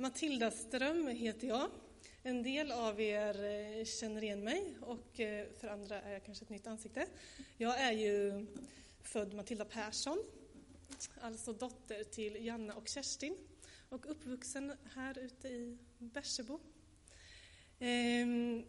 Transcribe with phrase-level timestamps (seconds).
[0.00, 1.70] Matilda Ström heter jag.
[2.22, 6.44] En del av er eh, känner igen mig och eh, för andra är jag kanske
[6.44, 7.06] ett nytt ansikte.
[7.56, 8.46] Jag är ju
[9.02, 10.18] född Matilda Persson,
[11.20, 13.36] alltså dotter till Janna och Kerstin
[13.88, 16.60] och uppvuxen här ute i Bersebo.
[17.78, 18.64] Ehm,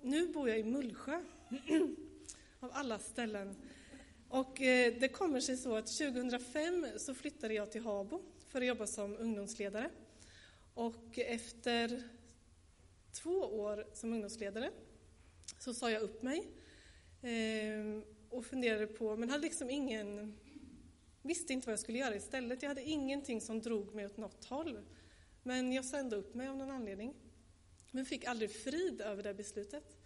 [0.00, 1.22] nu bor jag i Mullsjö,
[2.60, 3.56] av alla ställen.
[4.28, 8.66] Och eh, det kommer sig så att 2005 så flyttade jag till Habo för att
[8.66, 9.90] jobba som ungdomsledare.
[10.74, 12.02] Och efter
[13.12, 14.70] två år som ungdomsledare
[15.58, 16.50] så sa jag upp mig
[17.22, 20.38] ehm, och funderade på, men hade liksom ingen,
[21.22, 22.62] visste inte vad jag skulle göra istället.
[22.62, 24.80] Jag hade ingenting som drog mig åt något håll.
[25.42, 27.14] Men jag sa ändå upp mig av någon anledning.
[27.90, 29.96] Men fick aldrig frid över det beslutet.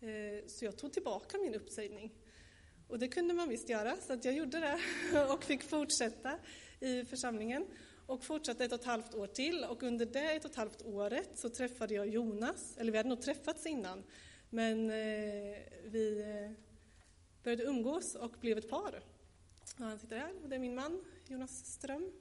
[0.00, 2.14] Eh, så jag tog tillbaka min uppsägning.
[2.88, 4.78] Och det kunde man visst göra, så att jag gjorde det
[5.32, 6.38] och fick fortsätta
[6.80, 7.66] i församlingen
[8.08, 10.82] och fortsatte ett och ett halvt år till och under det ett och ett halvt
[10.82, 14.04] året så träffade jag Jonas, eller vi hade nog träffats innan,
[14.50, 16.52] men eh, vi eh,
[17.42, 19.02] började umgås och blev ett par.
[19.78, 22.12] Och han sitter här, och det är min man, Jonas Ström.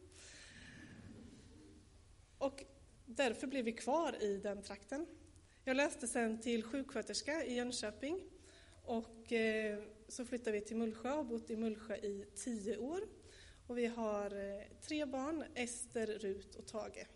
[2.38, 2.64] Och
[3.06, 5.08] därför blev vi kvar i den trakten.
[5.64, 8.22] Jag läste sen till sjuksköterska i Jönköping
[8.86, 13.02] och eh, så flyttade vi till Mullsjö och har bott i Mullsjö i tio år.
[13.68, 17.08] Och vi har eh, tre barn, Ester, Rut och Tage.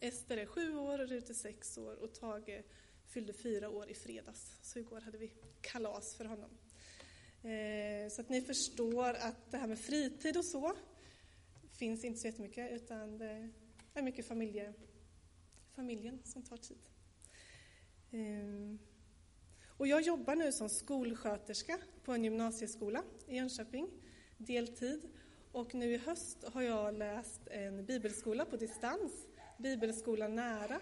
[0.00, 2.62] Ester är sju år, Rut är sex år och Tage
[3.06, 4.56] fyllde fyra år i fredags.
[4.62, 6.50] Så igår hade vi kalas för honom.
[7.42, 10.76] Eh, så att ni förstår att det här med fritid och så
[11.72, 13.50] finns inte så jättemycket utan det
[13.94, 14.74] är mycket familje,
[15.74, 16.82] familjen som tar tid.
[18.10, 18.76] Eh,
[19.66, 23.90] och jag jobbar nu som skolsköterska på en gymnasieskola i Jönköping,
[24.38, 25.08] deltid.
[25.52, 29.12] Och nu i höst har jag läst en bibelskola på distans,
[29.58, 30.80] Bibelskola nära.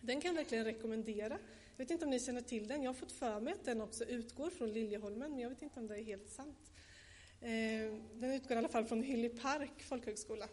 [0.00, 1.38] Den kan jag verkligen rekommendera.
[1.76, 2.82] Jag vet inte om ni känner till den.
[2.82, 5.80] Jag har fått för mig att den också utgår från Liljeholmen, men jag vet inte
[5.80, 6.72] om det är helt sant.
[7.40, 7.50] Eh,
[8.14, 10.48] den utgår i alla fall från Hyllie Park folkhögskola.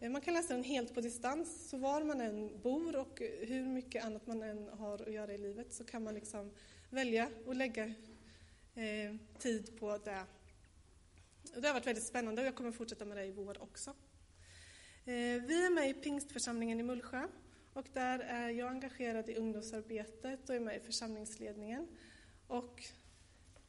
[0.00, 3.64] Eh, man kan läsa den helt på distans, så var man än bor och hur
[3.64, 6.50] mycket annat man än har att göra i livet så kan man liksom
[6.90, 7.84] välja att lägga
[8.74, 10.24] eh, tid på det
[11.42, 13.90] det har varit väldigt spännande och jag kommer fortsätta med det i vår också.
[15.04, 17.28] Eh, vi är med i Pingstförsamlingen i Mullsjö
[17.72, 21.88] och där är jag engagerad i ungdomsarbetet och är med i församlingsledningen.
[22.46, 22.82] Och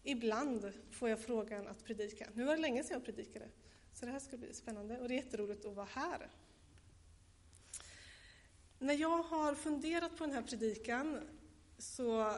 [0.03, 2.27] ibland får jag frågan att predika.
[2.33, 3.49] Nu var det länge sedan jag predikade,
[3.93, 6.29] så det här ska bli spännande och det är jätteroligt att vara här.
[8.79, 11.19] När jag har funderat på den här predikan
[11.77, 12.37] så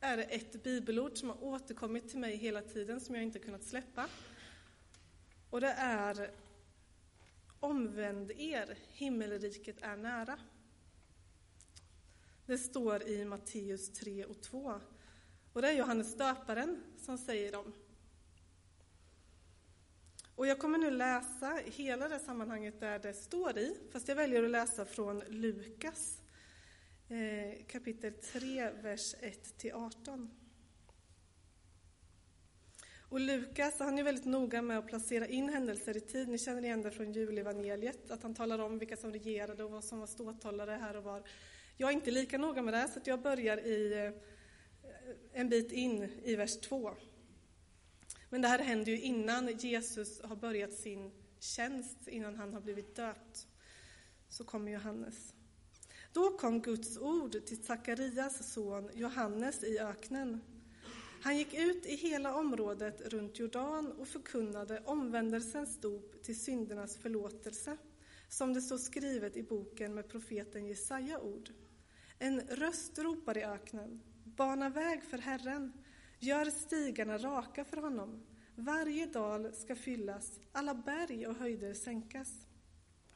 [0.00, 3.64] är det ett bibelord som har återkommit till mig hela tiden som jag inte kunnat
[3.64, 4.08] släppa.
[5.50, 6.30] Och det är
[7.60, 10.38] Omvänd er, himmelriket är nära.
[12.46, 14.80] Det står i Matteus 3 och 2.
[15.52, 17.72] Och det är Johannes döparen som säger dem.
[20.34, 24.42] Och jag kommer nu läsa hela det sammanhanget där det står i, fast jag väljer
[24.42, 26.22] att läsa från Lukas
[27.08, 30.28] eh, kapitel 3, vers 1-18.
[33.16, 36.28] Och Lukas han är väldigt noga med att placera in händelser i tid.
[36.28, 39.84] Ni känner igen det från julevangeliet, att han talar om vilka som regerade och vad
[39.84, 41.22] som var ståthållare här och var.
[41.76, 44.12] Jag är inte lika noga med det, så jag börjar i eh,
[45.32, 46.94] en bit in i vers 2.
[48.30, 51.10] Men det här händer ju innan Jesus har börjat sin
[51.40, 53.46] tjänst, innan han har blivit döpt.
[54.28, 55.34] Så kommer Johannes.
[56.12, 60.40] Då kom Guds ord till Sakarias son Johannes i öknen.
[61.26, 67.76] Han gick ut i hela området runt Jordan och förkunnade omvändelsens dop till syndernas förlåtelse,
[68.28, 71.50] som det står skrivet i boken med profeten Jesaja ord.
[72.18, 75.72] En röst ropar i öknen, bana väg för Herren,
[76.18, 78.26] gör stigarna raka för honom.
[78.54, 82.46] Varje dal ska fyllas, alla berg och höjder sänkas.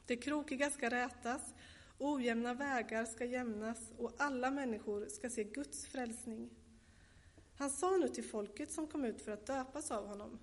[0.05, 1.53] Det krokiga ska rätas,
[1.97, 6.49] ojämna vägar ska jämnas och alla människor ska se Guds frälsning.
[7.61, 10.39] Han sa nu till folket som kom ut för att döpas av honom,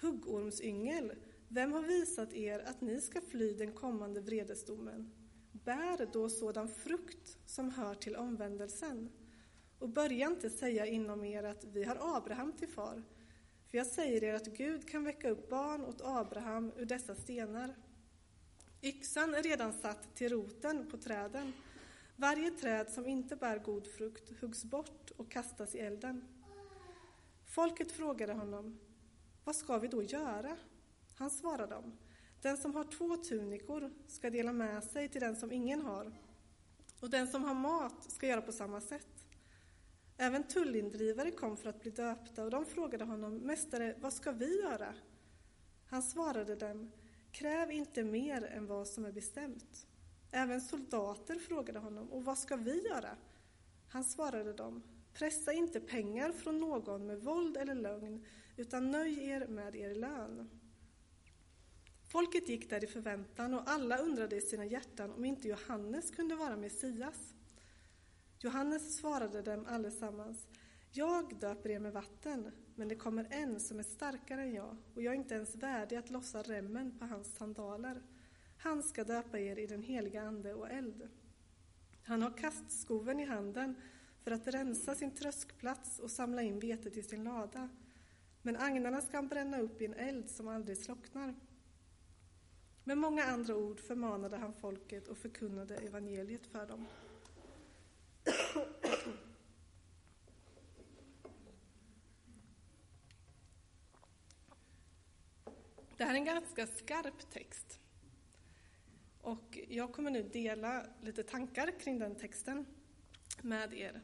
[0.00, 1.12] huggormsyngel,
[1.48, 5.10] vem har visat er att ni ska fly den kommande vredesdomen?
[5.52, 9.12] Bär då sådan frukt som hör till omvändelsen.
[9.78, 13.02] Och börja inte säga inom er att vi har Abraham till far,
[13.70, 17.74] för jag säger er att Gud kan väcka upp barn åt Abraham ur dessa stenar.
[18.82, 21.52] Yxan är redan satt till roten på träden.
[22.16, 26.24] Varje träd som inte bär god frukt huggs bort och kastas i elden.
[27.56, 28.78] Folket frågade honom,
[29.44, 30.56] vad ska vi då göra?
[31.14, 31.98] Han svarade dem,
[32.42, 36.12] Den som har två tunikor ska dela med sig till den som ingen har,
[37.00, 39.26] och den som har mat ska göra på samma sätt.
[40.16, 44.62] Även tullindrivare kom för att bli döpta, och de frågade honom, Mästare, vad ska vi
[44.62, 44.94] göra?
[45.86, 46.92] Han svarade dem,
[47.32, 49.86] Kräv inte mer än vad som är bestämt.
[50.30, 53.16] Även soldater frågade honom, och vad ska vi göra?
[53.88, 54.82] Han svarade dem,
[55.18, 58.24] Pressa inte pengar från någon med våld eller lögn,
[58.56, 60.50] utan nöj er med er lön.
[62.08, 66.34] Folket gick där i förväntan och alla undrade i sina hjärtan om inte Johannes kunde
[66.34, 67.34] vara Messias.
[68.38, 70.46] Johannes svarade dem allesammans,
[70.92, 75.02] jag döper er med vatten, men det kommer en som är starkare än jag, och
[75.02, 78.02] jag är inte ens värdig att lossa remmen på hans sandaler.
[78.58, 81.08] Han ska döpa er i den heliga Ande och eld.
[82.02, 83.74] Han har kastskoven i handen
[84.26, 87.68] för att rensa sin tröskplats och samla in vetet i sin lada.
[88.42, 91.34] Men agnarna ska han bränna upp i en eld som aldrig slocknar.
[92.84, 96.86] Med många andra ord förmanade han folket och förkunnade evangeliet för dem.
[105.96, 107.80] Det här är en ganska skarp text.
[109.20, 112.66] Och jag kommer nu dela lite tankar kring den texten
[113.42, 114.02] med er.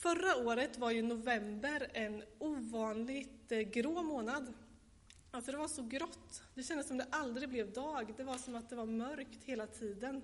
[0.00, 4.54] Förra året var ju november en ovanligt eh, grå månad.
[5.30, 6.42] Alltså det var så grått.
[6.54, 8.14] Det kändes som det aldrig blev dag.
[8.16, 10.22] Det var som att det var mörkt hela tiden.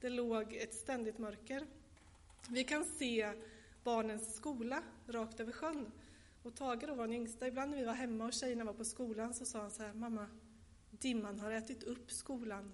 [0.00, 1.66] Det låg ett ständigt mörker.
[2.48, 3.32] Vi kan se
[3.84, 5.92] barnens skola rakt över sjön.
[6.42, 7.48] Och Tage då var den yngsta.
[7.48, 9.92] Ibland när vi var hemma och tjejerna var på skolan så sa han så här,
[9.92, 10.26] mamma,
[10.90, 12.72] dimman har ätit upp skolan.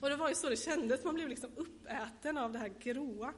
[0.00, 3.34] Och det var ju så det kändes, man blev liksom uppäten av det här gråa.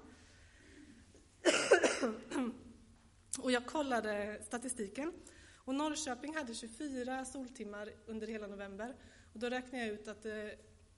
[3.39, 5.13] och jag kollade statistiken
[5.55, 8.95] och Norrköping hade 24 soltimmar under hela november.
[9.33, 10.35] Och då räknade jag ut att eh,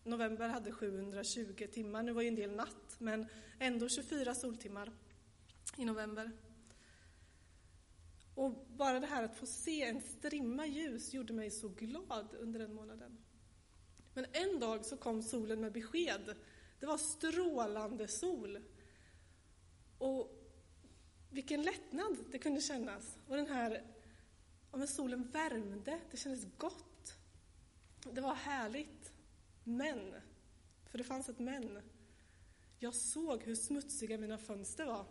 [0.04, 2.02] november hade 720 timmar.
[2.02, 3.26] Nu var ju en del natt, men
[3.58, 4.92] ändå 24 soltimmar
[5.76, 6.30] i november.
[8.34, 12.60] Och bara det här att få se en strimma ljus gjorde mig så glad under
[12.60, 13.18] den månaden.
[14.14, 16.34] Men en dag så kom solen med besked.
[16.80, 18.58] Det var strålande sol.
[19.98, 20.39] Och
[21.40, 23.18] vilken lättnad det kunde kännas.
[23.28, 23.82] Och den här,
[24.72, 27.14] ja, solen värmde, det kändes gott.
[28.12, 29.12] Det var härligt.
[29.64, 30.14] Men,
[30.90, 31.78] för det fanns ett men.
[32.78, 35.06] Jag såg hur smutsiga mina fönster var.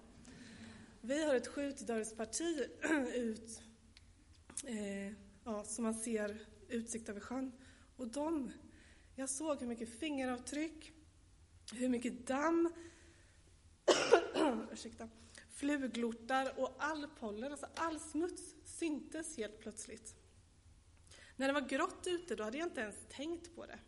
[1.02, 2.68] Vi har ett skjutdörrsparti
[3.14, 3.62] ut,
[4.66, 6.38] eh, ja, som man ser
[6.68, 7.52] utsikt över sjön.
[7.96, 8.52] Och de,
[9.16, 10.92] jag såg hur mycket fingeravtryck,
[11.74, 12.74] hur mycket damm,
[14.72, 15.10] ursäkta,
[15.60, 20.16] fluglortar och all pollen, alltså all smuts syntes helt plötsligt.
[21.36, 23.80] När det var grått ute då hade jag inte ens tänkt på det.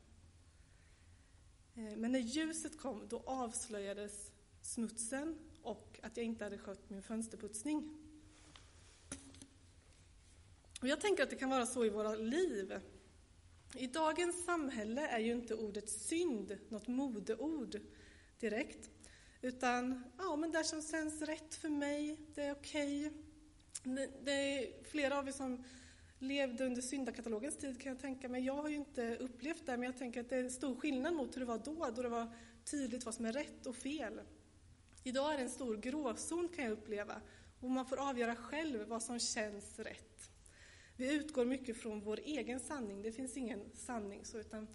[1.76, 4.32] Eh, men när ljuset kom då avslöjades
[4.62, 7.98] smutsen och att jag inte hade skött min fönsterputsning.
[10.82, 12.80] Och jag tänker att det kan vara så i våra liv.
[13.76, 17.80] I dagens samhälle är ju inte ordet synd något modeord
[18.40, 18.90] direkt.
[19.42, 23.08] Utan, ja men det som känns rätt för mig, det är okej.
[23.08, 24.08] Okay.
[24.24, 25.64] Det är flera av er som
[26.20, 28.46] levde under syndakatalogens tid kan jag tänka mig.
[28.46, 31.36] Jag har ju inte upplevt det, men jag tänker att det är stor skillnad mot
[31.36, 32.34] hur det var då, då det var
[32.66, 34.22] tydligt vad som är rätt och fel.
[35.04, 37.22] Idag är det en stor gråzon kan jag uppleva
[37.60, 40.30] och man får avgöra själv vad som känns rätt.
[40.98, 44.68] Vi utgår mycket från vår egen sanning, det finns ingen sanning så, utan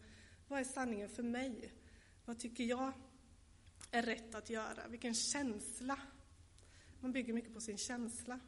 [0.49, 1.73] vad är sanningen för mig?
[2.25, 2.93] Vad tycker jag
[3.91, 4.89] är rätt att göra?
[4.89, 5.99] Vilken känsla?
[7.01, 8.41] Man bygger mycket på sin känsla.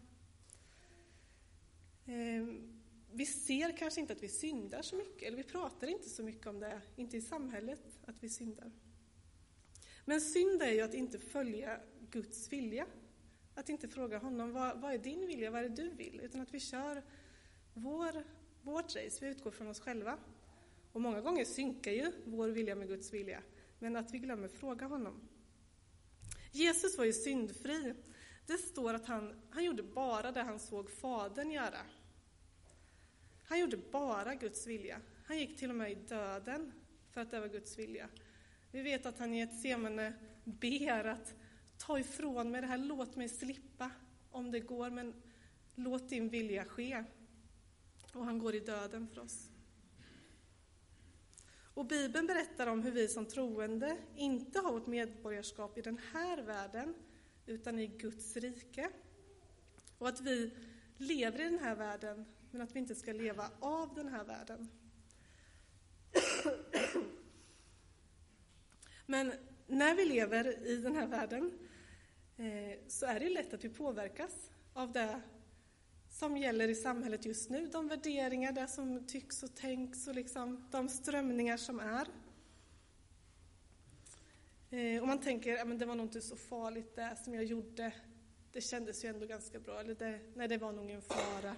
[2.07, 2.81] Ehm,
[3.13, 6.47] vi ser kanske inte att vi syndar så mycket, eller vi pratar inte så mycket
[6.47, 8.73] om det, inte i samhället, att vi syndar.
[10.05, 11.81] Men synd är ju att inte följa
[12.11, 12.87] Guds vilja.
[13.55, 16.21] Att inte fråga honom, vad, vad är din vilja, vad är det du vill?
[16.21, 17.03] Utan att vi kör
[17.75, 18.25] vår,
[18.63, 20.19] vårt race, vi utgår från oss själva.
[20.93, 23.43] Och många gånger synkar ju vår vilja med Guds vilja,
[23.79, 25.29] men att vi glömmer fråga honom.
[26.53, 27.95] Jesus var ju syndfri.
[28.47, 31.81] Det står att han, han gjorde bara det han såg Fadern göra.
[33.45, 35.01] Han gjorde bara Guds vilja.
[35.25, 36.73] Han gick till och med i döden
[37.11, 38.09] för att det var Guds vilja.
[38.71, 40.13] Vi vet att han i ett semene
[40.45, 41.35] ber att
[41.79, 43.91] ta ifrån mig det här, låt mig slippa
[44.31, 45.23] om det går, men
[45.75, 47.05] låt din vilja ske.
[48.15, 49.51] Och han går i döden för oss.
[51.79, 56.43] Och Bibeln berättar om hur vi som troende inte har vårt medborgarskap i den här
[56.43, 56.95] världen,
[57.47, 58.91] utan i Guds rike.
[59.99, 60.51] Och att vi
[60.97, 64.69] lever i den här världen, men att vi inte ska leva av den här världen.
[69.07, 69.33] Men
[69.67, 71.59] när vi lever i den här världen
[72.37, 75.21] eh, så är det lätt att vi påverkas av det
[76.19, 80.69] som gäller i samhället just nu, de värderingar, det som tycks och tänks och liksom
[80.71, 82.09] de strömningar som är.
[84.71, 87.45] Eh, och man tänker, ja, men det var nog inte så farligt det som jag
[87.45, 87.93] gjorde.
[88.53, 91.57] Det kändes ju ändå ganska bra, eller det, nej, det var nog ingen fara.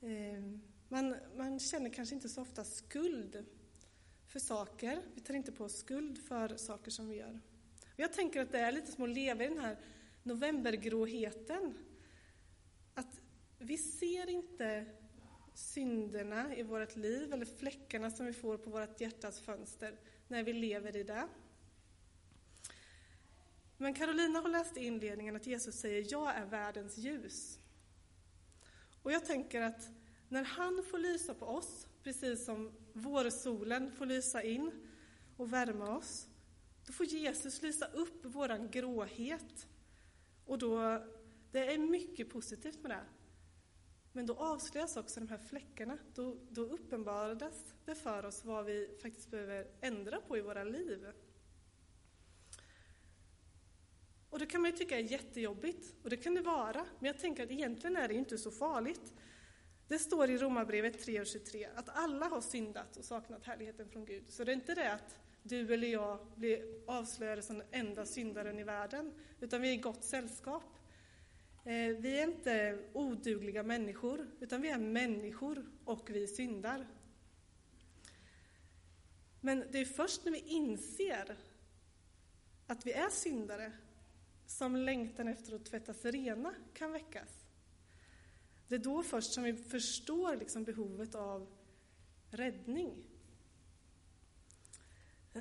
[0.00, 0.42] Eh,
[0.88, 3.44] man, man känner kanske inte så ofta skuld
[4.26, 5.02] för saker.
[5.14, 7.40] Vi tar inte på oss skuld för saker som vi gör.
[7.96, 9.76] Jag tänker att det är lite som att leva i den här
[10.22, 11.74] novembergråheten.
[12.94, 13.20] Att
[13.58, 14.86] vi ser inte
[15.54, 19.98] synderna i vårt liv eller fläckarna som vi får på vårt hjärtas fönster
[20.28, 21.28] när vi lever i det.
[23.76, 27.58] Men Carolina har läst i inledningen att Jesus säger jag är världens ljus.
[29.02, 29.88] Och jag tänker att
[30.28, 34.72] när han får lysa på oss, precis som vårsolen får lysa in
[35.36, 36.26] och värma oss,
[36.86, 39.66] då får Jesus lysa upp våran gråhet.
[40.46, 41.02] Och då,
[41.52, 43.04] det är mycket positivt med det.
[44.16, 45.98] Men då avslöjas också de här fläckarna.
[46.14, 51.06] Då, då uppenbarades det för oss vad vi faktiskt behöver ändra på i våra liv.
[54.30, 56.86] Och det kan man ju tycka är jättejobbigt, och det kan det vara.
[56.98, 59.12] Men jag tänker att egentligen är det inte så farligt.
[59.88, 64.30] Det står i Romarbrevet 3.23 att alla har syndat och saknat härligheten från Gud.
[64.30, 68.58] Så det är inte det att du eller jag blir avslöjade som den enda syndaren
[68.58, 70.75] i världen, utan vi är i gott sällskap.
[71.66, 76.86] Eh, vi är inte odugliga människor, utan vi är människor och vi syndar.
[79.40, 81.36] Men det är först när vi inser
[82.66, 83.72] att vi är syndare
[84.46, 87.44] som längtan efter att tvättas rena kan väckas.
[88.68, 91.46] Det är då först som vi förstår liksom behovet av
[92.30, 93.04] räddning.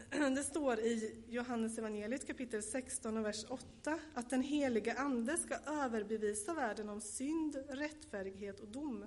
[0.35, 5.55] Det står i Johannes evangeliet kapitel 16 och vers 8 att den helige Ande ska
[5.55, 9.05] överbevisa världen om synd, rättfärdighet och dom.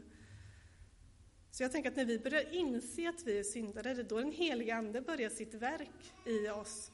[1.50, 4.18] Så jag tänker att när vi börjar inse att vi är syndare, det är då
[4.18, 6.90] den helige Ande börjar sitt verk i oss.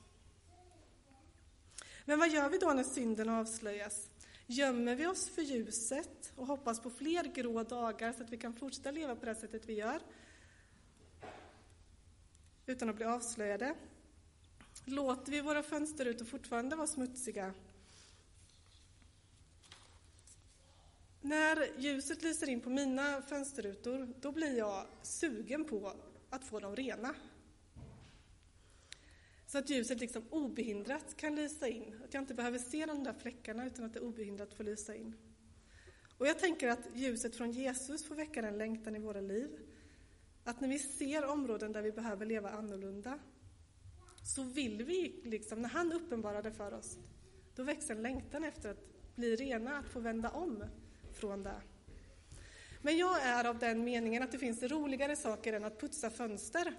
[2.05, 4.11] Men vad gör vi då när synden avslöjas?
[4.47, 8.55] Gömmer vi oss för ljuset och hoppas på fler grå dagar så att vi kan
[8.55, 10.01] fortsätta leva på det sättet vi gör?
[12.67, 13.75] Utan att bli avslöjade?
[14.85, 17.55] Låter vi våra fönsterrutor fortfarande vara smutsiga?
[21.21, 25.93] När ljuset lyser in på mina fönsterrutor, då blir jag sugen på
[26.31, 27.15] att få dem rena.
[29.47, 32.01] Så att ljuset liksom obehindrat kan lysa in.
[32.05, 35.15] Att jag inte behöver se de där fläckarna utan att det obehindrat får lysa in.
[36.19, 39.61] Och jag tänker att ljuset från Jesus får väcka den längtan i våra liv.
[40.45, 43.19] Att när vi ser områden där vi behöver leva annorlunda,
[44.23, 46.99] så vill vi, liksom, när han uppenbarade för oss,
[47.55, 50.65] då växer en längtan efter att bli rena, att få vända om
[51.13, 51.61] från det.
[52.83, 56.75] Men jag är av den meningen att det finns roligare saker än att putsa fönster.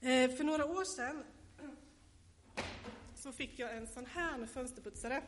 [0.00, 1.24] Eh, för några år sedan
[3.14, 5.22] så fick jag en sån här fönsterputsare.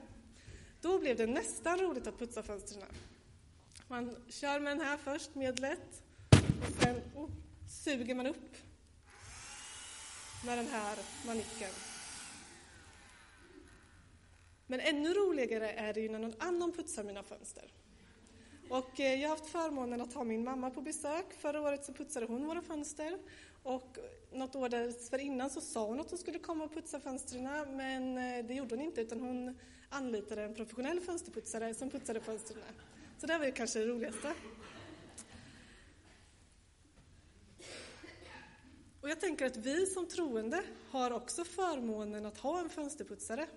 [0.81, 2.83] Då blev det nästan roligt att putsa fönstren.
[3.89, 6.04] Man kör med den här först, medlet,
[6.81, 7.31] sen oh,
[7.69, 8.57] suger man upp
[10.47, 11.71] med den här manicken.
[14.67, 17.73] Men ännu roligare är det ju när någon annan putsar mina fönster.
[18.69, 21.27] Och eh, jag har haft förmånen att ha min mamma på besök.
[21.39, 23.19] Förra året så putsade hon våra fönster
[23.63, 27.77] och eh, något år dessförinnan så sa hon att hon skulle komma och putsa fönstren,
[27.77, 32.63] men eh, det gjorde hon inte, utan hon anlitade en professionell fönsterputsare som putsade fönstren.
[33.19, 34.33] Så det var ju kanske det roligaste.
[39.05, 43.49] Och jag tänker att vi som troende har också förmånen att ha en fönsterputsare.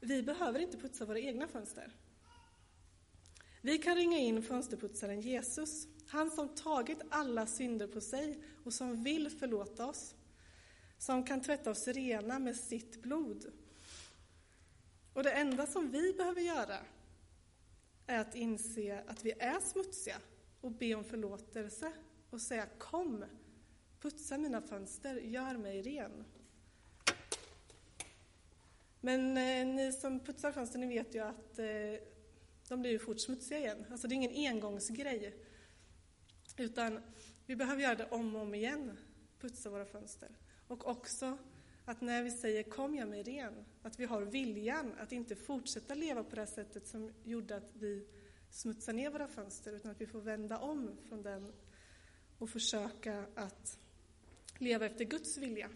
[0.00, 1.92] Vi behöver inte putsa våra egna fönster.
[3.60, 9.04] Vi kan ringa in fönsterputsaren Jesus, han som tagit alla synder på sig och som
[9.04, 10.14] vill förlåta oss.
[10.98, 13.52] Som kan tvätta oss rena med sitt blod.
[15.12, 16.78] Och det enda som vi behöver göra
[18.06, 20.16] är att inse att vi är smutsiga
[20.60, 21.92] och be om förlåtelse
[22.30, 23.24] och säga kom,
[24.02, 26.24] putsa mina fönster, gör mig ren.
[29.00, 31.66] Men eh, ni som putsar fönster, ni vet ju att eh,
[32.68, 33.86] de blir ju fort smutsiga igen.
[33.90, 35.36] Alltså det är ingen engångsgrej.
[36.56, 37.00] Utan
[37.46, 38.98] vi behöver göra det om och om igen,
[39.40, 40.28] putsa våra fönster.
[40.68, 41.38] Och också
[41.84, 45.94] att när vi säger kom jag mig ren, att vi har viljan att inte fortsätta
[45.94, 48.06] leva på det här sättet som gjorde att vi
[48.50, 51.52] smutsade ner våra fönster utan att vi får vända om från den
[52.38, 53.78] och försöka att
[54.58, 55.70] leva efter Guds vilja.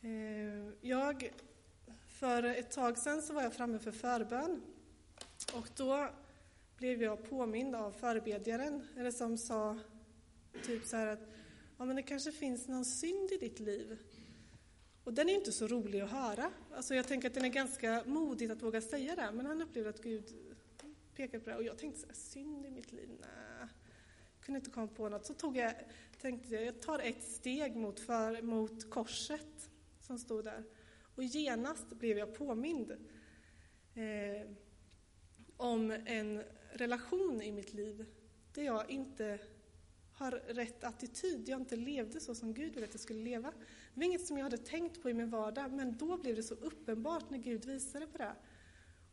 [0.00, 1.30] Eh, jag,
[2.06, 4.62] för ett tag sedan så var jag framme för förbön
[5.54, 6.08] och då
[6.76, 9.78] blev jag påmind av förebedjaren, eller som sa
[10.62, 11.28] typ så här att
[11.78, 13.98] ja, men det kanske finns någon synd i ditt liv.
[15.04, 16.52] Och den är inte så rolig att höra.
[16.74, 19.90] Alltså jag tänker att den är ganska modigt att våga säga det, men han upplevde
[19.90, 20.24] att Gud
[21.14, 21.56] pekade på det.
[21.56, 23.08] Och jag tänkte så här, synd i mitt liv?
[23.20, 23.68] Nej,
[24.40, 25.26] kunde inte komma på något.
[25.26, 25.74] Så tog jag,
[26.20, 30.64] tänkte jag, jag tar ett steg mot, för, mot korset som stod där.
[31.14, 32.90] Och genast blev jag påmind
[33.94, 34.50] eh,
[35.56, 36.42] om en
[36.72, 38.06] relation i mitt liv
[38.54, 39.38] där jag inte
[40.12, 41.48] har rätt attityd.
[41.48, 43.52] Jag inte levde så som Gud ville att jag skulle leva.
[43.94, 46.42] Det var inget som jag hade tänkt på i min vardag, men då blev det
[46.42, 48.34] så uppenbart när Gud visade på det.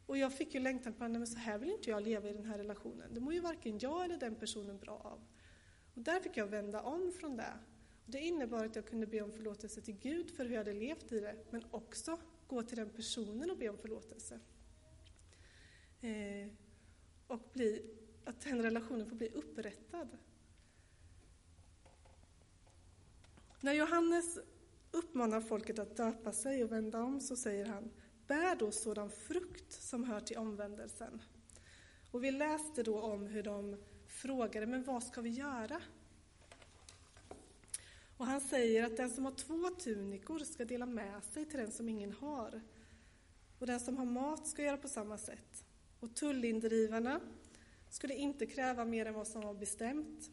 [0.05, 2.45] Och jag fick ju längtan på att så här vill inte jag leva i den
[2.45, 3.13] här relationen.
[3.13, 5.19] Det mår ju varken jag eller den personen bra av.
[5.93, 7.53] Och där fick jag vända om från det.
[8.05, 10.73] Och det innebar att jag kunde be om förlåtelse till Gud för hur jag hade
[10.73, 12.17] levt i det, men också
[12.47, 14.39] gå till den personen och be om förlåtelse.
[16.01, 16.47] Eh,
[17.27, 17.85] och bli,
[18.25, 20.17] att den relationen får bli upprättad.
[23.61, 24.39] När Johannes
[24.91, 27.91] uppmanar folket att döpa sig och vända om så säger han
[28.27, 31.21] Bär då sådan frukt som hör till omvändelsen.
[32.11, 33.77] Och vi läste då om hur de
[34.07, 35.81] frågade, men vad ska vi göra?
[38.17, 41.71] Och han säger att den som har två tunikor ska dela med sig till den
[41.71, 42.61] som ingen har.
[43.59, 45.63] Och den som har mat ska göra på samma sätt.
[45.99, 47.21] Och tullindrivarna
[47.89, 50.31] skulle inte kräva mer än vad som var bestämt.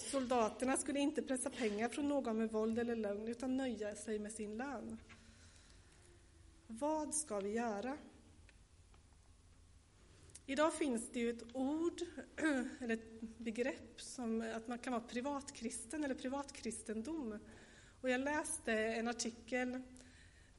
[0.00, 4.32] Soldaterna skulle inte pressa pengar från någon med våld eller lögn, utan nöja sig med
[4.32, 4.98] sin lön.
[6.66, 7.96] Vad ska vi göra?
[10.46, 12.00] Idag finns det ju ett ord,
[12.80, 17.38] eller ett begrepp, som att man kan vara privatkristen eller privatkristendom.
[18.00, 19.80] Och jag läste en artikel,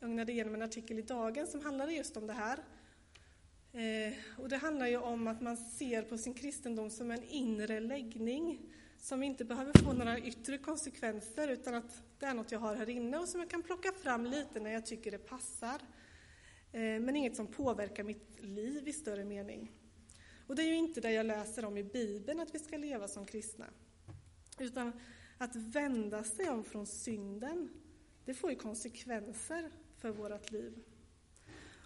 [0.02, 2.60] ögnade igenom en artikel i Dagen som handlade just om det här.
[3.74, 7.80] Eh, och det handlar ju om att man ser på sin kristendom som en inre
[7.80, 12.76] läggning som inte behöver få några yttre konsekvenser utan att det är något jag har
[12.76, 15.82] här inne och som jag kan plocka fram lite när jag tycker det passar.
[16.72, 19.72] Eh, men inget som påverkar mitt liv i större mening.
[20.48, 23.08] Och det är ju inte det jag läser om i Bibeln, att vi ska leva
[23.08, 23.66] som kristna.
[24.60, 25.00] Utan
[25.38, 27.70] att vända sig om från synden,
[28.26, 30.84] det får ju konsekvenser för vårt liv.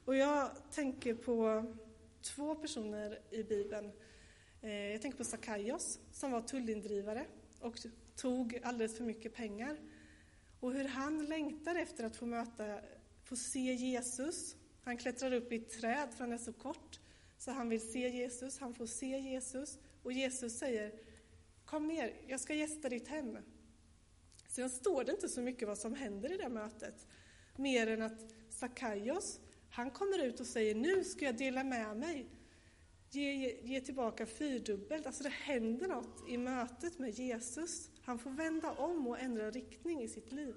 [0.05, 1.65] Och jag tänker på
[2.21, 3.91] två personer i Bibeln.
[4.65, 7.25] Eh, jag tänker på Sakaios som var tullindrivare
[7.59, 7.79] och
[8.15, 9.77] tog alldeles för mycket pengar.
[10.59, 12.79] Och hur han längtar efter att få möta,
[13.23, 14.55] få se Jesus.
[14.83, 16.99] Han klättrar upp i ett träd för han är så kort.
[17.37, 19.77] Så han vill se Jesus, han får se Jesus.
[20.03, 20.93] Och Jesus säger
[21.65, 23.37] Kom ner, jag ska gästa ditt hem.
[24.47, 27.07] Sen står det inte så mycket vad som händer i det mötet.
[27.55, 32.29] Mer än att Sakaios, han kommer ut och säger nu ska jag dela med mig.
[33.15, 35.05] Ge, ge tillbaka fyrdubbelt.
[35.05, 37.89] Alltså det händer något i mötet med Jesus.
[38.01, 40.55] Han får vända om och ändra riktning i sitt liv.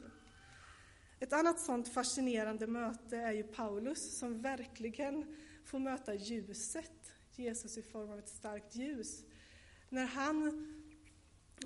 [1.20, 7.82] Ett annat sånt fascinerande möte är ju Paulus som verkligen får möta ljuset, Jesus i
[7.82, 9.24] form av ett starkt ljus.
[9.88, 10.48] När han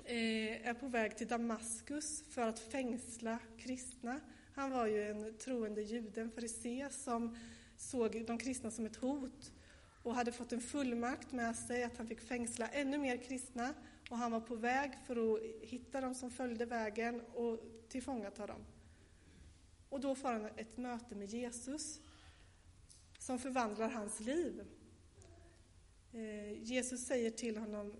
[0.05, 4.19] eh, är på väg till Damaskus för att fängsla kristna.
[4.55, 7.37] Han var ju en troende juden, en farisé som
[7.77, 9.51] såg de kristna som ett hot
[10.03, 13.73] och hade fått en fullmakt med sig att han fick fängsla ännu mer kristna
[14.09, 18.65] och han var på väg för att hitta dem som följde vägen och tillfångata dem.
[19.89, 21.99] Och då får han ett möte med Jesus
[23.19, 24.63] som förvandlar hans liv.
[26.13, 27.93] Eh, Jesus säger till honom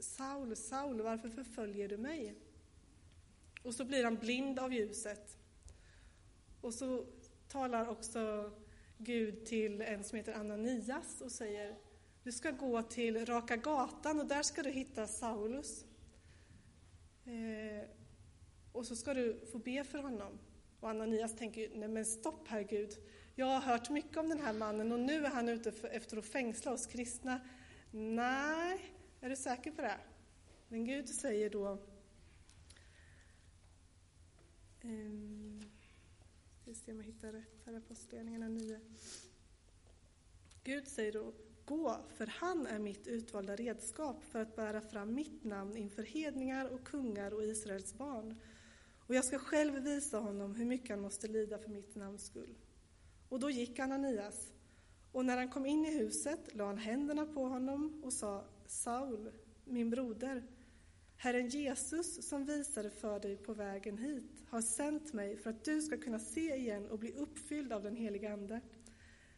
[0.00, 2.34] Saul, Saul, varför förföljer du mig?
[3.62, 5.38] Och så blir han blind av ljuset.
[6.60, 7.06] Och så
[7.48, 8.52] talar också
[9.04, 11.76] Gud till en som heter Ananias och säger
[12.22, 15.84] du ska gå till Raka gatan och där ska du hitta Saulus.
[17.24, 17.88] Eh,
[18.72, 20.38] och så ska du få be för honom.
[20.80, 22.90] Och Ananias tänker, nej men stopp här Gud.
[23.34, 26.16] Jag har hört mycket om den här mannen och nu är han ute för, efter
[26.16, 27.40] att fängsla oss kristna.
[27.90, 28.80] Nej,
[29.20, 29.98] är du säker på det?
[30.68, 31.72] Men Gud säger då
[34.80, 35.51] eh,
[36.74, 38.80] ska se om jag hittar rätt här, Apostlagärningarna 9.
[40.64, 41.32] Gud säger då,
[41.64, 46.66] gå, för han är mitt utvalda redskap för att bära fram mitt namn inför hedningar
[46.66, 48.40] och kungar och Israels barn
[49.06, 52.54] och jag ska själv visa honom hur mycket han måste lida för mitt namns skull.
[53.28, 54.52] Och då gick Ananias,
[55.12, 59.30] och när han kom in i huset la han händerna på honom och sa Saul,
[59.64, 60.42] min broder,
[61.22, 65.82] Herren Jesus som visade för dig på vägen hit har sänt mig för att du
[65.82, 68.60] ska kunna se igen och bli uppfylld av den heliga Ande.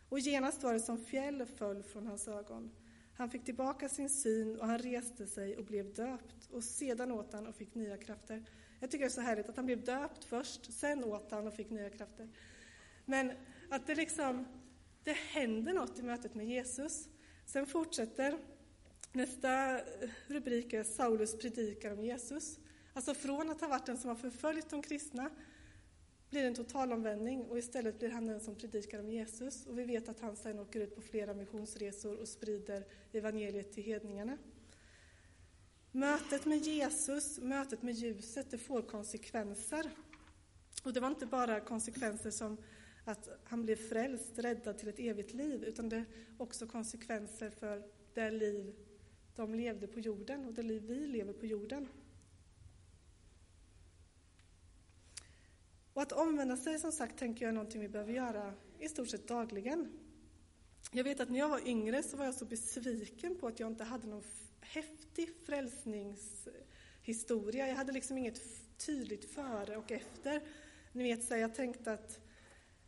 [0.08, 2.70] Och genast var det som fjäll föll från hans ögon.
[3.16, 7.32] Han fick tillbaka sin syn och han reste sig och blev döpt och sedan åt
[7.32, 8.44] han och fick nya krafter.
[8.80, 11.54] Jag tycker det är så härligt att han blev döpt först, sen åt han och
[11.54, 12.28] fick nya krafter.
[13.04, 13.32] Men
[13.70, 14.44] att det liksom,
[15.02, 17.08] det händer något i mötet med Jesus.
[17.46, 18.38] Sen fortsätter
[19.14, 22.58] nästa eh, rubrik är Saulus predikar om Jesus.
[22.92, 25.30] Alltså från att ha varit den som har förföljt de kristna
[26.30, 29.66] blir det en totalomvändning och istället blir han den som predikar om Jesus.
[29.66, 33.82] Och vi vet att han sedan åker ut på flera missionsresor och sprider evangeliet till
[33.82, 34.38] hedningarna.
[35.92, 39.90] Mötet med Jesus, mötet med ljuset, det får konsekvenser.
[40.84, 42.56] Och det var inte bara konsekvenser som
[43.04, 46.04] att han blev frälst, räddad till ett evigt liv, utan det är
[46.38, 47.82] också konsekvenser för
[48.14, 48.74] det liv
[49.36, 51.88] de levde på jorden och det liv vi lever på jorden.
[55.92, 59.08] Och att omvända sig, som sagt, tänker jag är någonting vi behöver göra i stort
[59.08, 59.92] sett dagligen.
[60.92, 63.70] Jag vet att när jag var yngre så var jag så besviken på att jag
[63.70, 64.24] inte hade någon
[64.60, 67.68] häftig frälsningshistoria.
[67.68, 68.40] Jag hade liksom inget
[68.78, 70.42] tydligt före och efter.
[70.92, 72.20] Ni vet, så jag tänkte att,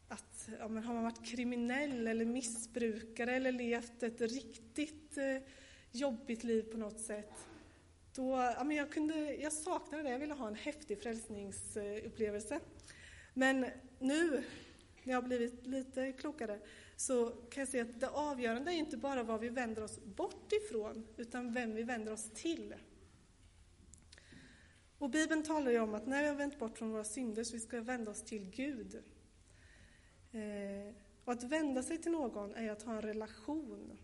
[0.08, 5.38] att ja, men har man varit kriminell eller missbrukare eller levt ett riktigt eh,
[6.00, 7.32] jobbigt liv på något sätt,
[8.16, 10.10] då, ja, men jag, kunde, jag saknade det.
[10.10, 12.60] Jag ville ha en häftig frälsningsupplevelse.
[13.34, 13.66] Men
[13.98, 14.44] nu,
[15.02, 16.60] när jag har blivit lite klokare,
[16.96, 20.52] så kan jag se att det avgörande är inte bara vad vi vänder oss bort
[20.52, 22.74] ifrån, utan vem vi vänder oss till.
[24.98, 27.52] Och Bibeln talar ju om att när vi har vänt bort från våra synder så
[27.52, 29.02] vi ska vända oss till Gud.
[30.32, 33.98] Eh, och att vända sig till någon är att ha en relation.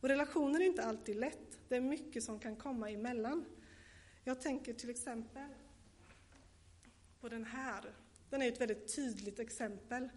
[0.00, 1.58] Och relationer är inte alltid lätt.
[1.68, 3.44] Det är mycket som kan komma emellan.
[4.24, 5.48] Jag tänker till exempel
[7.20, 7.94] på den här.
[8.30, 10.08] Den är ett väldigt tydligt exempel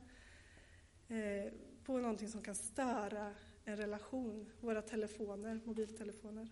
[1.08, 6.50] eh, på någonting som kan störa en relation, våra telefoner, mobiltelefoner.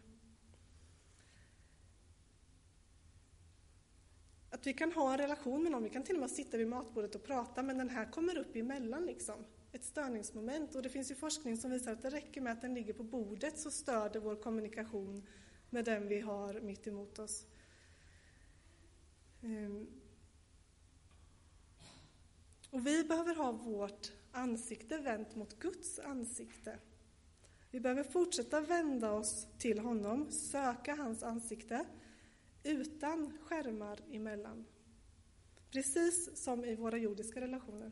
[4.49, 6.67] Att vi kan ha en relation med någon, vi kan till och med sitta vid
[6.67, 9.45] matbordet och prata, men den här kommer upp emellan liksom.
[9.71, 10.75] Ett störningsmoment.
[10.75, 13.03] Och det finns ju forskning som visar att det räcker med att den ligger på
[13.03, 15.27] bordet så stör det vår kommunikation
[15.69, 17.45] med den vi har mitt emot oss.
[19.43, 19.87] Ehm.
[22.69, 26.79] Och vi behöver ha vårt ansikte vänt mot Guds ansikte.
[27.71, 31.85] Vi behöver fortsätta vända oss till honom, söka hans ansikte,
[32.63, 34.65] utan skärmar emellan.
[35.69, 37.91] Precis som i våra jordiska relationer.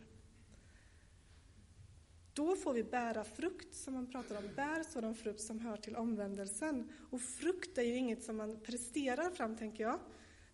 [2.33, 4.43] Då får vi bära frukt, som man pratar om.
[4.55, 6.91] Bär sådan frukt som hör till omvändelsen.
[7.09, 9.99] Och frukt är ju inget som man presterar fram, tänker jag.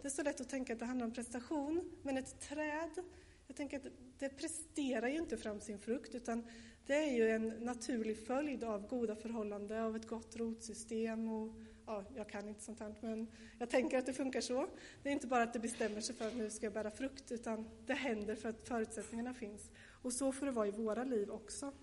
[0.02, 3.04] Det är så lätt att tänka att det handlar om prestation, men ett träd,
[3.48, 3.86] jag tänker att
[4.20, 6.44] det presterar ju inte fram sin frukt, utan
[6.86, 11.54] det är ju en naturlig följd av goda förhållanden, av ett gott rotsystem och
[11.86, 13.28] ja, jag kan inte sånt här, men
[13.60, 14.68] jag tänker att det funkar så.
[15.04, 17.32] Det är inte bara att det bestämmer sig för att nu ska jag bära frukt,
[17.32, 19.70] utan det händer för att förutsättningarna finns.
[20.06, 21.74] Och så får det vara i våra liv också.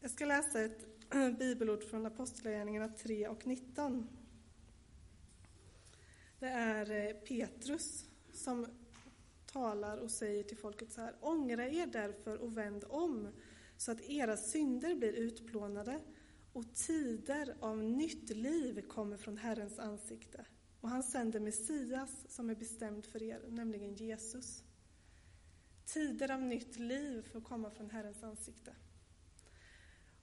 [0.00, 4.08] Jag ska läsa ett eh, bibelord från Apostlagärningarna 3 och 19.
[6.38, 8.66] Det är eh, Petrus som
[9.46, 11.14] talar och säger till folket så här.
[11.20, 13.28] Ångra er därför och vänd om
[13.76, 16.00] så att era synder blir utplånade
[16.52, 20.44] och tider av nytt liv kommer från Herrens ansikte.
[20.80, 24.64] Och han sänder Messias som är bestämd för er, nämligen Jesus.
[25.86, 28.74] Tider av nytt liv får komma från Herrens ansikte.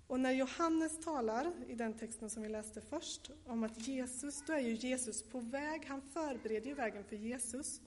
[0.08, 4.54] Och när Johannes talar, i den texten som vi läste först, om att Jesus, då
[4.54, 7.82] är ju Jesus på väg, han förbereder ju vägen för Jesus.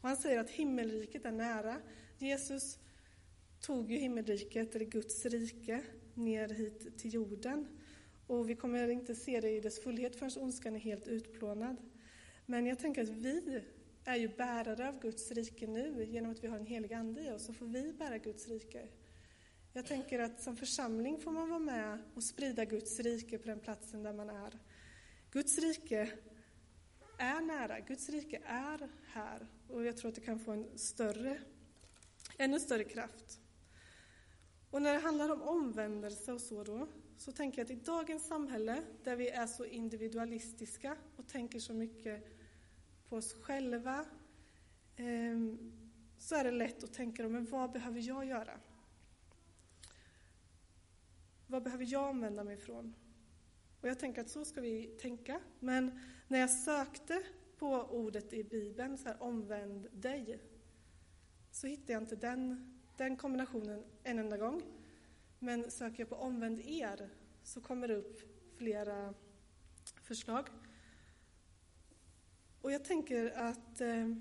[0.00, 1.76] Och han säger att himmelriket är nära.
[2.18, 2.78] Jesus
[3.60, 5.82] tog ju himmelriket, eller Guds rike,
[6.14, 7.66] ner hit till jorden.
[8.26, 11.76] Och vi kommer inte se det i dess fullhet förrän ondskan är helt utplånad.
[12.46, 13.62] Men jag tänker att vi
[14.08, 16.04] är ju bärare av Guds rike nu.
[16.04, 18.88] Genom att vi har en helig Ande i oss så får vi bära Guds rike.
[19.72, 23.60] Jag tänker att som församling får man vara med och sprida Guds rike på den
[23.60, 24.58] platsen där man är.
[25.30, 26.12] Guds rike
[27.18, 31.38] är nära, Guds rike är här och jag tror att det kan få en större,
[32.38, 33.40] ännu större kraft.
[34.70, 38.26] Och när det handlar om omvändelse och så då, så tänker jag att i dagens
[38.26, 42.37] samhälle där vi är så individualistiska och tänker så mycket
[43.08, 44.04] på oss själva,
[44.96, 45.72] ehm,
[46.18, 48.60] så är det lätt att tänka, men vad behöver jag göra?
[51.46, 52.94] Vad behöver jag omvända mig ifrån?
[53.80, 55.40] Och jag tänker att så ska vi tänka.
[55.58, 57.22] Men när jag sökte
[57.58, 60.40] på ordet i Bibeln, så här, omvänd dig,
[61.50, 64.62] så hittade jag inte den, den kombinationen en enda gång.
[65.38, 67.10] Men söker jag på omvänd er
[67.42, 68.20] så kommer det upp
[68.56, 69.14] flera
[70.02, 70.48] förslag.
[72.60, 74.14] Och jag tänker att eh,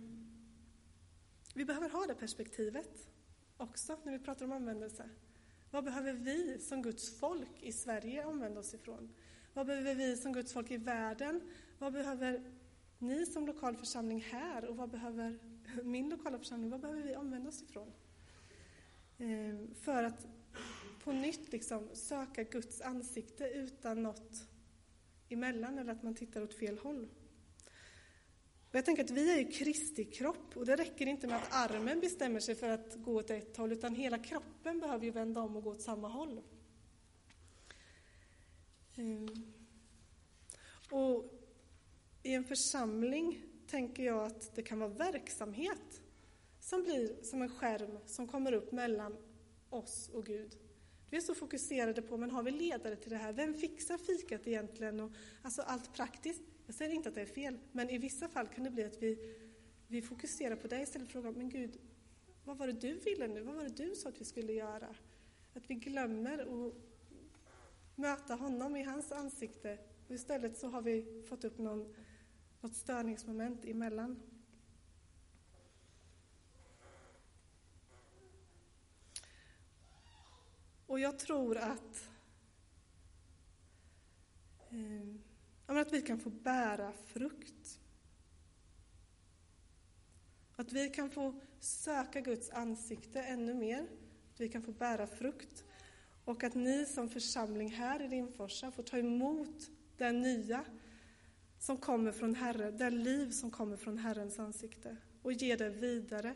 [1.54, 3.08] vi behöver ha det perspektivet
[3.58, 5.10] också när vi pratar om omvändelse.
[5.72, 9.14] Vad behöver vi som Guds folk i Sverige omvända oss ifrån?
[9.54, 11.42] Vad behöver vi som Guds folk i världen?
[11.80, 12.44] Vad behöver
[13.00, 15.40] ni som lokal församling här och vad behöver
[15.84, 17.92] min lokala församling, vad behöver vi omvända oss ifrån?
[19.18, 20.28] Eh, för att
[21.04, 24.48] på nytt liksom söka Guds ansikte utan något
[25.30, 27.08] emellan eller att man tittar åt fel håll.
[28.70, 31.72] Och jag tänker att vi är ju Kristi kropp och det räcker inte med att
[31.72, 35.42] armen bestämmer sig för att gå åt ett håll utan hela kroppen behöver ju vända
[35.42, 36.42] om och gå åt samma håll.
[38.96, 39.54] Ehm.
[40.92, 41.34] Och
[42.24, 46.02] i en församling tänker jag att det kan vara verksamhet
[46.60, 49.18] som blir som en skärm som kommer upp mellan
[49.70, 50.58] oss och Gud.
[51.10, 53.34] Vi är så fokuserade på, men har vi ledare till det här?
[53.34, 55.00] Vem fixar fikat egentligen?
[55.00, 56.42] Och, alltså allt praktiskt.
[56.68, 59.04] Jag säger inte att det är fel, men i vissa fall kan det bli att
[59.04, 59.36] vi,
[59.88, 61.80] vi fokuserar på det istället för att fråga, men Gud,
[62.44, 63.42] vad var det du ville nu?
[63.42, 64.96] Vad var det du sa att vi skulle göra?
[65.54, 66.74] Att vi glömmer att
[67.96, 69.78] möta honom i hans ansikte
[70.08, 71.96] och istället så har vi fått upp någon,
[72.62, 74.22] något störningsmoment emellan.
[80.88, 82.10] Och jag tror att,
[84.70, 85.27] eh,
[85.76, 87.80] att vi kan få bära frukt.
[90.56, 93.88] Att vi kan få söka Guds ansikte ännu mer.
[94.34, 95.66] Att vi kan få bära frukt.
[96.26, 100.66] Och att ni som församling här i Rimforsa får ta emot det nya
[101.60, 106.34] som kommer från Herren, det liv som kommer från Herrens ansikte och ge det vidare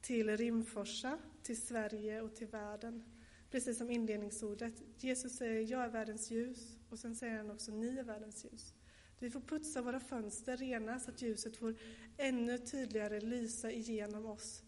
[0.00, 3.04] till Rimforsa, till Sverige och till världen.
[3.50, 4.74] Precis som inledningsordet.
[4.98, 8.74] Jesus säger jag är världens ljus och sen säger han också ni är världens ljus.
[9.18, 11.76] Vi får putsa våra fönster rena så att ljuset får
[12.16, 14.62] ännu tydligare lysa igenom oss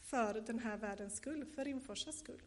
[0.00, 2.42] för den här världens skull, för Rimforsas skull.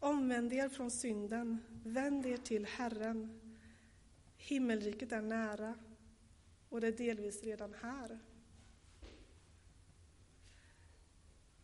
[0.00, 3.40] Omvänd er från synden, vänd er till Herren.
[4.36, 5.74] Himmelriket är nära
[6.68, 8.18] och det är delvis redan här.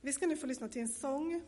[0.01, 1.43] Vi ska nu få lyssna till en sång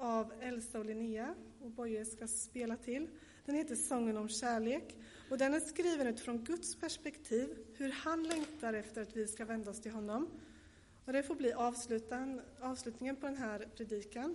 [0.00, 3.08] av Elsa och Linnea och Boje ska spela till.
[3.44, 4.96] Den heter Sången om kärlek
[5.30, 9.70] och den är skriven utifrån Guds perspektiv, hur han längtar efter att vi ska vända
[9.70, 10.28] oss till honom.
[11.04, 11.52] Och det får bli
[12.60, 14.30] avslutningen på den här predikan.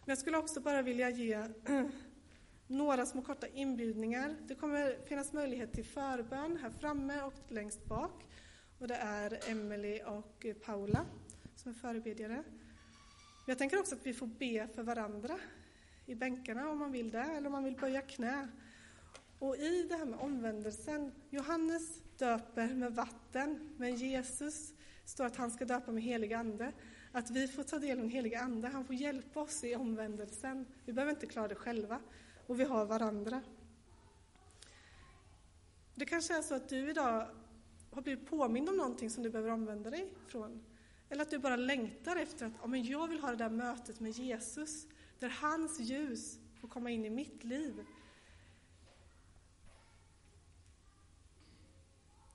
[0.00, 1.48] Men jag skulle också bara vilja ge
[2.66, 4.36] några små korta inbjudningar.
[4.46, 8.26] Det kommer finnas möjlighet till förbön här framme och längst bak.
[8.78, 11.06] Och det är Emelie och Paula
[11.56, 12.44] som är förebedjare.
[13.48, 15.38] Men jag tänker också att vi får be för varandra
[16.06, 18.48] i bänkarna om man vill det, eller om man vill böja knä.
[19.38, 24.72] Och i det här med omvändelsen, Johannes döper med vatten, men Jesus
[25.04, 26.72] står att han ska döpa med helig ande.
[27.12, 30.66] Att vi får ta del av den heliga Ande, han får hjälpa oss i omvändelsen.
[30.84, 32.00] Vi behöver inte klara det själva,
[32.46, 33.42] och vi har varandra.
[35.94, 37.26] Det kanske är så att du idag
[37.90, 40.64] har blivit påmind om någonting som du behöver omvända dig från.
[41.08, 44.00] Eller att du bara längtar efter att ja, men jag vill ha det där mötet
[44.00, 44.86] med Jesus,
[45.18, 47.84] där hans ljus får komma in i mitt liv.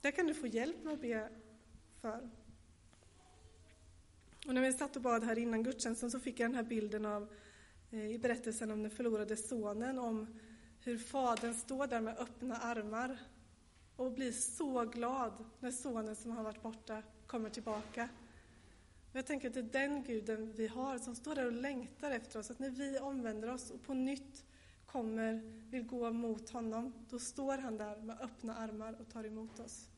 [0.01, 1.29] Det kan du få hjälp med att be
[2.01, 2.29] för.
[4.47, 7.05] Och när vi satt och bad här innan gudstjänsten så fick jag den här bilden
[7.05, 7.33] av
[7.91, 10.39] eh, i berättelsen om den förlorade sonen, om
[10.79, 13.17] hur fadern står där med öppna armar
[13.95, 18.09] och blir så glad när sonen som har varit borta kommer tillbaka.
[19.15, 22.39] Jag tänker att det är den guden vi har som står där och längtar efter
[22.39, 24.45] oss, att när vi omvänder oss och på nytt
[24.85, 29.59] kommer, vill gå mot honom, då står han där med öppna armar och tar emot
[29.59, 29.89] oss.